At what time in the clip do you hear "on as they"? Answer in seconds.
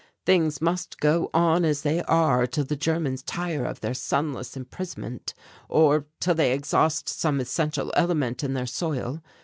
1.31-2.01